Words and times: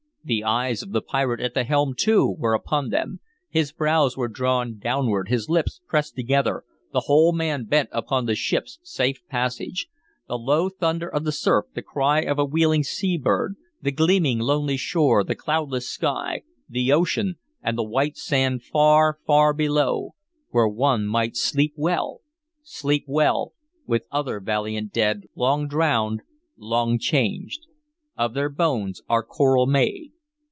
The 0.23 0.43
eyes 0.43 0.83
of 0.83 0.91
the 0.91 1.01
pirate 1.01 1.39
at 1.39 1.55
the 1.55 1.63
helm, 1.63 1.95
too, 1.97 2.35
were 2.37 2.53
upon 2.53 2.89
them; 2.89 3.21
his 3.49 3.71
brows 3.71 4.15
were 4.15 4.27
drawn 4.27 4.77
downward, 4.77 5.29
his 5.29 5.49
lips 5.49 5.81
pressed 5.87 6.15
together, 6.15 6.63
the 6.93 6.99
whole 7.05 7.31
man 7.33 7.63
bent 7.65 7.89
upon 7.91 8.27
the 8.27 8.35
ship's 8.35 8.77
safe 8.83 9.17
passage.... 9.27 9.87
The 10.27 10.37
low 10.37 10.69
thunder 10.69 11.09
of 11.11 11.23
the 11.23 11.31
surf, 11.31 11.65
the 11.73 11.81
cry 11.81 12.19
of 12.21 12.37
a 12.37 12.45
wheeling 12.45 12.83
sea 12.83 13.17
bird, 13.17 13.55
the 13.81 13.91
gleaming 13.91 14.37
lonely 14.37 14.77
shore, 14.77 15.23
the 15.23 15.33
cloudless 15.33 15.89
sky, 15.89 16.43
the 16.69 16.93
ocean, 16.93 17.37
and 17.63 17.75
the 17.75 17.83
white 17.83 18.15
sand 18.15 18.61
far, 18.61 19.17
far 19.25 19.53
below, 19.55 20.13
where 20.51 20.67
one 20.67 21.07
might 21.07 21.35
sleep 21.35 21.73
well, 21.75 22.21
sleep 22.61 23.05
well, 23.07 23.53
with 23.87 24.03
other 24.11 24.39
valiant 24.39 24.93
dead, 24.93 25.23
long 25.33 25.67
drowned, 25.67 26.21
long 26.57 26.99
changed. 26.99 27.61
"Of 28.17 28.35
their 28.35 28.49
bones 28.49 29.01
are 29.09 29.23
coral 29.23 29.65
made." 29.65 30.11